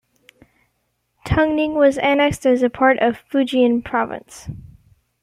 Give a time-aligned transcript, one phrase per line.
[1.27, 4.49] Tungning was annexed as part of Fujian province.